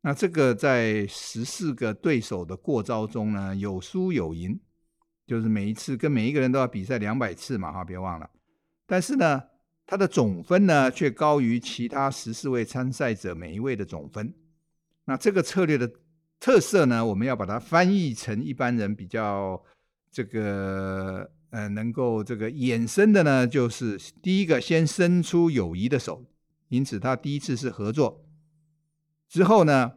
[0.00, 4.58] 那这个在十四个对手的过招中呢，有输有赢。
[5.26, 8.28] 就是每一次跟每一个人都要比赛两百次嘛，哈，别忘了。
[8.86, 9.42] 但是呢，
[9.86, 14.34] 他的总分呢却高于其他十四位参赛者每一位的总分。
[15.06, 15.90] 那这个策略的
[16.38, 19.62] 特色呢，我们要把它翻译成一般人比较
[20.10, 26.24] 这个呃，能够这个衍生的呢，就是第一个先伸出友谊的手，
[26.68, 28.26] 因此他第一次是合作，
[29.28, 29.92] 之后呢，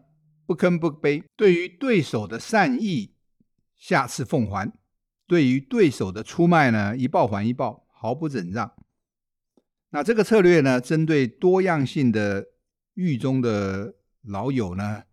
[0.45, 3.13] 不吭不卑，对于对手的善意，
[3.75, 4.71] 下次奉还；
[5.27, 8.71] 对于对手的出卖呢，一报还一报，毫不忍让。
[9.89, 12.45] 那这个策略呢，针对多样性的
[12.93, 15.03] 狱中的老友呢，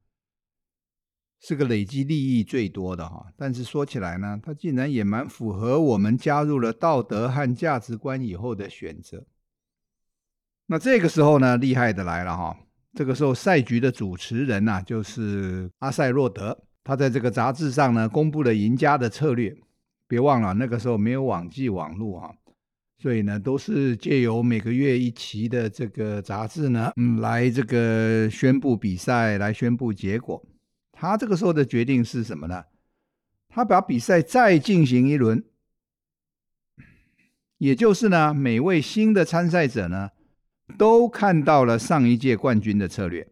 [1.41, 9.27] 是个累积利益最多的哈，但是说起来呢，它竟然也蛮符合我们加入了道德和价值观以后的选择。
[10.67, 12.57] 那这个时候呢，厉害的来了哈，
[12.95, 19.57] 这个时候赛局的主持人呐，就是阿塞洛德，他在这个杂志上呢，公布了赢家的策略。
[20.07, 22.35] 别忘了那个时候没有网际网络哈，
[22.99, 30.45] 所以呢，都是借由每个月一期的这个杂志呢，嗯，来这个宣布比赛，来宣布结果。
[30.93, 32.65] 他这个时候的决定是什么呢？
[33.49, 35.45] 他把比赛再进行一轮，
[37.59, 40.11] 也就是呢，每位新的参赛者呢，
[40.77, 43.29] 都看到了上一届冠军的策略，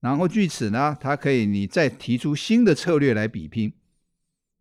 [0.00, 3.72] 然后据此呢，他可以你再提出新的策略来比拼。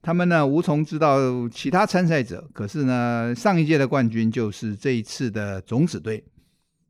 [0.04, 6.22] 他们呢，无从知道其他参赛者，可是呢，上一届的冠军就是这一次的种子队。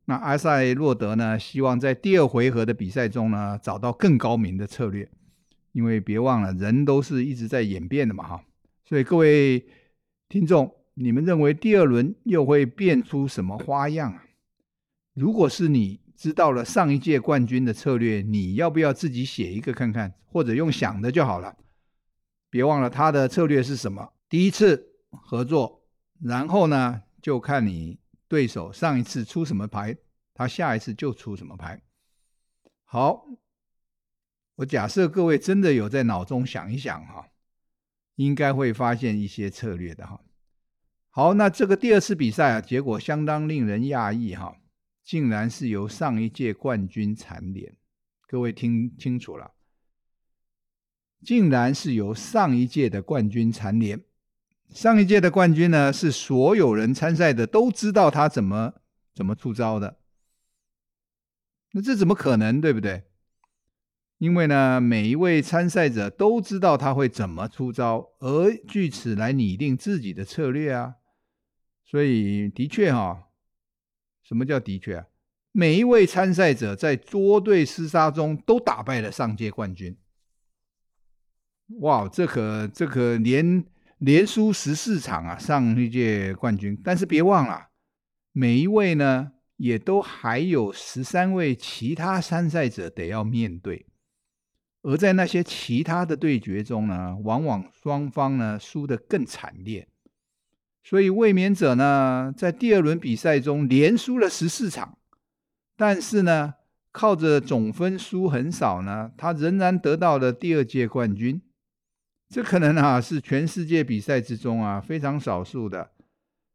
[0.05, 5.07] 那阿塞洛德呢，希望在第二回合的比赛中呢，找到更高明的策略。
[5.73, 8.43] 因为别忘了，人都是一直在演变的嘛，哈。
[8.83, 9.63] 所以各位
[10.27, 14.23] 听众，你们认为第二轮又会变出什么花样啊？
[15.13, 21.55] 如果是你知道了上一届冠军的策略，你要不要自己写一个看看，或者用想的就好了。
[22.53, 24.13] 别忘了他的策略是什么？
[24.29, 25.83] 第一次合作，
[26.21, 29.97] 然后呢，就看你对手上一次出什么牌，
[30.35, 31.81] 他下一次就出什么牌。
[32.83, 33.25] 好。
[34.57, 37.27] 我假设各位真的有在脑中想一想哈，
[38.17, 40.21] 应该会发现一些策略的哈。
[41.09, 44.55] 好，那这个第二次比赛啊，结果相当令人讶异哈，
[45.03, 47.75] 竟然是由上一届冠军蝉联。
[48.27, 49.51] 各位听清楚了，
[51.23, 54.03] 竟然是由上一届的冠军蝉联。
[54.69, 58.73] 上一届的冠军呢，是所有人参赛的都知道他怎么
[59.13, 59.97] 怎么出招的。
[61.71, 63.03] 那这怎么可能，对不对？
[64.17, 70.95] 因为呢，每一位参赛者都知道他会怎么出招，而据此来拟定自己的策略啊。
[71.83, 73.23] 所以的确哈、哦，
[74.23, 75.05] 什么叫的确啊？
[75.51, 79.95] 每一位参赛者在捉对厮杀中都打败了上届冠军。
[81.79, 83.63] 哇，这可这可连
[83.97, 86.79] 连输十四场啊，上一届冠军。
[86.83, 87.69] 但是别忘了，
[88.31, 93.85] 每一位呢，也都还有十三位其他参赛者得要面对。
[94.81, 99.87] 而在那些其他的对决中呢，往往双方呢输得更惨烈，
[100.83, 104.97] 所以卫冕者呢在第二轮比赛中连输了十四场，
[105.77, 106.55] 但是呢
[106.91, 111.41] 靠着总分输很少呢，他仍然得到了第二届冠军。
[112.33, 115.91] 这可能啊是全世界比赛之中啊非常少数的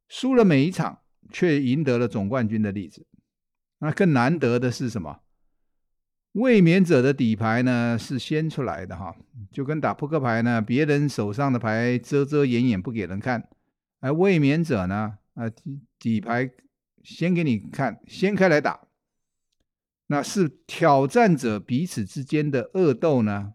[0.08, 0.98] 输了每一场
[1.30, 3.06] 却赢得了总冠军的例子。
[3.78, 5.20] 那更难得的是什么？
[6.32, 9.14] 卫冕者的底牌呢是先出来的哈，
[9.52, 13.48] 就跟打扑克牌呢，别人手上的牌遮遮掩掩不给人看，
[14.00, 16.50] 而卫冕者呢，啊底底牌
[17.04, 18.80] 先给你看，掀开来打，
[20.08, 23.54] 那是挑战者彼此之间的恶斗呢，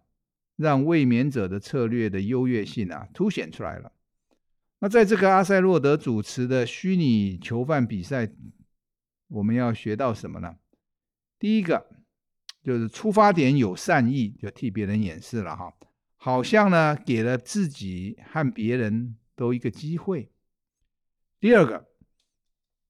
[0.55, 3.91] 让卫冕者的策略的优越性啊凸显出来了。
[4.79, 8.31] 那在这个阿塞洛德主持的虚拟囚犯比赛，
[9.27, 10.55] 我们要学到什么呢？
[11.37, 11.89] 第一个。
[12.63, 15.73] 就是出发点有善意，就替别人掩饰了哈，
[16.15, 20.31] 好像呢给了自己和别人都一个机会。
[21.41, 21.85] 第二个，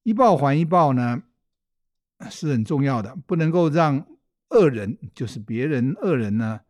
[0.04, 1.24] 一报还一报呢
[2.30, 4.06] 是很重要的，不能够让
[4.52, 6.62] 恶人，就是别人恶人呢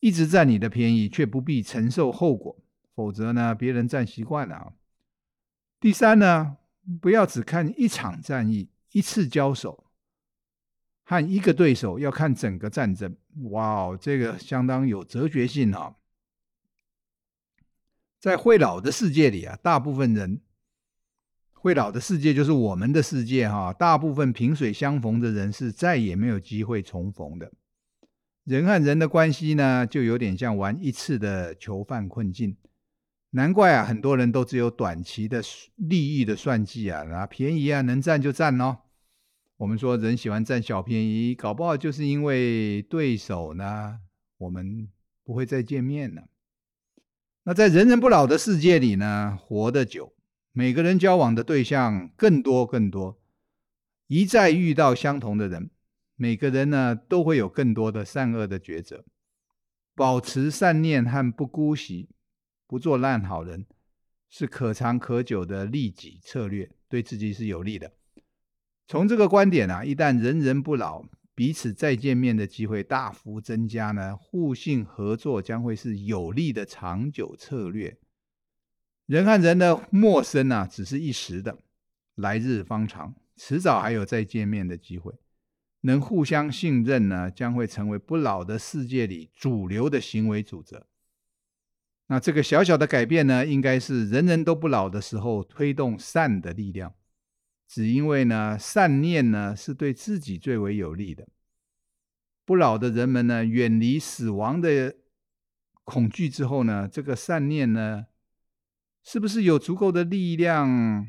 [0.00, 2.56] 一直占你的便宜，却不必承受后果，
[2.94, 4.72] 否则呢别人占习惯了啊。
[5.80, 6.56] 第三呢，
[7.00, 9.84] 不要只看一场战役，一次交手。
[11.08, 13.16] 和一个对手要看整个战争，
[13.50, 15.94] 哇哦，这个相当有哲学性啊。
[18.18, 20.40] 在会老的世界里啊，大部分人，
[21.52, 23.72] 会老的世界就是我们的世界哈。
[23.72, 27.52] 大部分萍水相逢的人是再也没有机会重逢的。
[28.46, 32.56] 人和人的关系呢，就有点像玩一次的囚犯困境。
[33.30, 35.42] 难怪啊，很多人都只有短期的
[35.74, 38.76] 利益的算计啊，啊，便宜啊，能占就占喽。
[39.56, 43.98] 我们说人喜欢占小便宜，搞不好就是因为对手呢，
[44.38, 44.88] 我们
[45.24, 46.28] 不会再见面了。
[47.42, 50.14] 那在人人不老的世界里呢，活得久，
[50.52, 53.20] 每个人交往的对象更多更多，
[54.06, 55.68] 一再遇到相同的人，
[56.16, 59.04] 每个人呢都会有更多的善恶的抉择。
[59.94, 62.10] 保持善念和不姑息，
[62.66, 63.64] 不做烂好人，
[64.28, 67.92] 是可长可久的利己策略，对自己是有利的。
[68.86, 71.04] 从这个观点啊，一旦人人不老，
[71.34, 77.98] 彼此再见面的机会大幅增加呢，互信合作将会是有利的长久策略。
[79.06, 81.58] 人和人的陌生啊，只是一时的，
[82.16, 85.14] 来日方长，迟早还有再见面的机会。
[85.86, 90.86] 能互相信任呢，将会成为不老的世界里主流的行为准则。
[92.08, 96.92] 那这个小小的改变呢，应该是人人都不老的时候推动善的力量。
[97.68, 101.26] 只因为呢，善念呢是对自己最为有利的。
[102.44, 104.94] 不老的人们呢，远离死亡的
[105.84, 108.06] 恐惧之后呢，这个善念呢，
[109.02, 111.08] 是不是有足够的力量、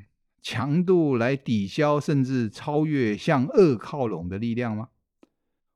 [0.50, 4.88] 强度来抵消甚至超越向恶靠拢的力量吗？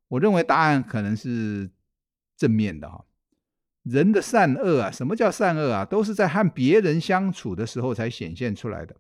[0.08, 1.70] 我认为答案可能是
[2.38, 3.04] 正面的哈。
[3.84, 5.84] 人的善恶啊，什么叫善恶啊？
[5.84, 8.96] 都是在和别人相处的时候才显现出来的。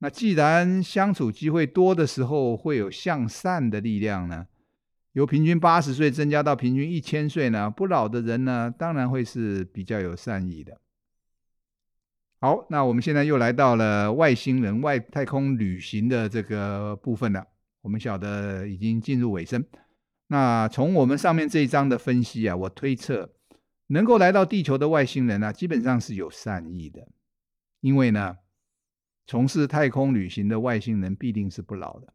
[0.00, 4.46] 那既然相处机会多的时候会有向善的力量呢，
[5.12, 10.81] 由平均八十岁增加到平均一千岁呢，不老的人呢，当然会是比较有善意的。
[12.42, 17.46] 好，那我们现在又来到了外星人外太空旅行的这个部分了。
[17.82, 19.64] 我们晓得已经进入尾声。
[20.26, 23.32] 那从我们上面这一章的分析啊，我推测
[23.86, 27.06] 能够来到地球的外星人呢，基本上是有善意的，
[27.80, 28.38] 因为呢。
[29.24, 32.12] 从事太空旅行的外星人必定是不老的，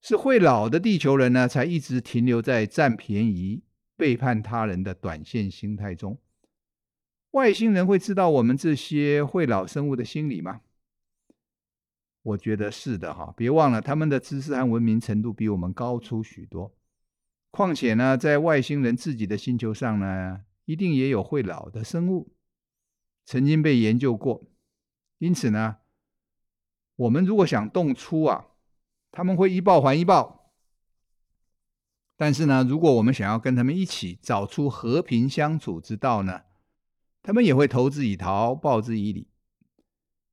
[0.00, 3.64] 是会老的地球人呢，才一直停留在占便宜、
[3.96, 6.16] 背叛他人的短线心态中。
[7.32, 10.60] 外星人会知道我们这些会老生物的心理吗？
[12.22, 16.74] 我觉得是的哈，别忘了他们的知识和文明程度比我们高出许多。
[17.50, 22.32] 况且呢，在外星人自己的星球上呢，一定也有会老的生物，
[23.24, 24.50] 曾经被研究过。
[25.18, 25.76] 因此呢。
[26.96, 28.48] 我们如果想动粗啊，
[29.10, 30.52] 他们会一报还一报。
[32.14, 36.42] 但是呢，如果我们想要跟他们一起找出和平相处之道呢，
[37.22, 39.28] 他们也会投之以桃，报之以李。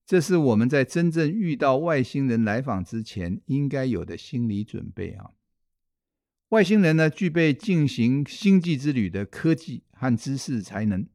[0.06, 5.32] 这是我们在真正遇到外星人来访之前应该有的心理准备啊。
[6.50, 11.06] 外星人呢，具备进行星际之旅的科技和知识才能，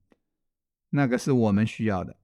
[0.90, 2.18] 那个是我们需要的。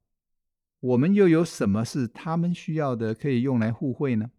[0.81, 4.31] 我们又有什么是他们需要的，可以用来互惠呢？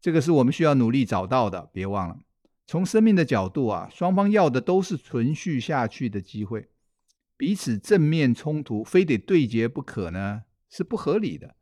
[0.00, 1.68] 这个是我们需要努力找到的。
[1.70, 2.18] 别忘了，
[2.66, 6.70] 从生命的角度啊，双方要的都是存续下去的机会。
[7.42, 11.56] 彼此正面冲突，非得对决不可呢，是不合理的。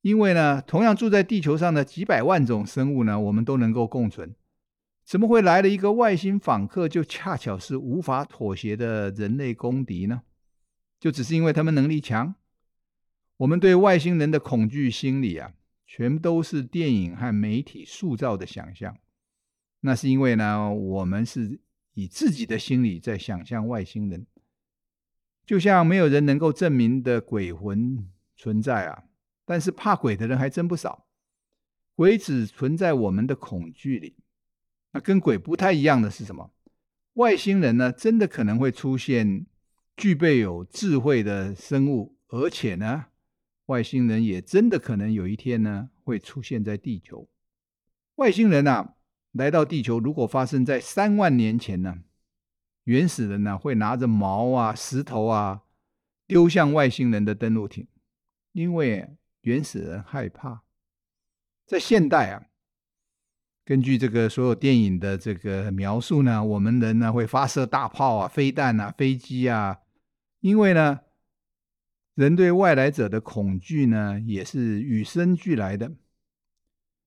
[0.00, 4.34] 因为呢，同样住在地球上的几百万种生物呢，我们都能够共存。
[5.04, 10.22] 怎么会来了一个外星访客，就恰巧是无法妥协的人类公敌呢？
[10.98, 12.34] 就只是因为他们能力强？
[13.36, 15.52] 我们对外星人的恐惧心理啊，
[15.86, 18.96] 全都是电影和媒体塑造的想象。
[19.80, 21.60] 那是因为呢，我们是
[21.92, 24.26] 以自己的心理在想象外星人，
[25.50, 29.02] 就像没有人能够证明的鬼魂存在啊。
[29.44, 31.08] 但是怕鬼的人还真不少，
[31.96, 34.14] 鬼只存在我们的恐惧里。
[34.92, 36.52] 那跟鬼不太一样的是什么？
[37.14, 39.44] 外星人呢，真的可能会出现
[39.96, 43.06] 具备有智慧的生物，而且呢。
[43.66, 47.28] 外星人也真的可能有一天呢，会出现在地球。
[48.14, 48.94] 外星人啊，
[49.32, 51.98] 来到地球，如果发生在三万年前呢，
[52.90, 55.62] 原始人呢会拿着矛啊、石头啊
[56.26, 57.86] 丢向外星人的登陆艇，
[58.50, 60.64] 因为原始人害怕。
[61.64, 62.46] 在现代啊，
[63.64, 69.78] 根据这个所有电影的这个描述呢，我们人呢会发射大炮啊、飞弹啊、飞机啊，
[70.40, 71.00] 因为呢。
[72.16, 75.92] 人对外来者的恐惧呢，也是与生俱来的。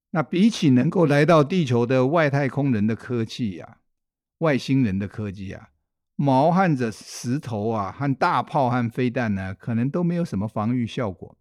[0.10, 3.78] 那比起能够来到地球的外太空人的科技呀、啊，
[4.40, 5.70] 外星人的科技啊，
[6.16, 11.38] 矛和着石头啊，和大炮和飞弹呢，可能都没有什么防御效果。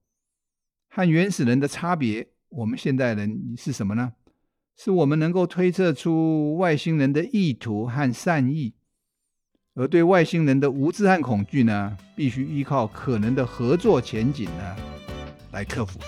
[0.89, 4.13] 和原始人的差别，我们现代人是什么呢？
[4.77, 8.75] 是我们能够推测出外星人的意图和善意。
[9.75, 14.77] 而对外星人的无知和恐惧呢，必须依靠可能的合作前景呢，
[15.53, 15.99] 来克服。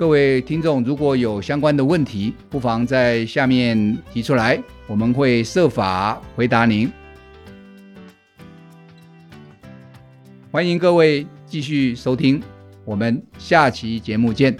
[0.00, 6.90] 各位听众如果有相关的问题，不妨在下面提出来，我们会设法回答您。
[10.50, 12.42] 欢迎各位继续收听，
[12.86, 14.56] 我们下期节目见。